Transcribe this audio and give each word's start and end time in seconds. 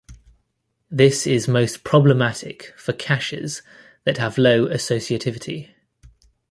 This 0.89 1.27
is 1.27 1.47
most 1.47 1.83
problematic 1.83 2.73
for 2.75 2.91
caches 2.91 3.61
that 4.03 4.17
have 4.17 4.39
low 4.39 4.65
associativity. 4.65 5.75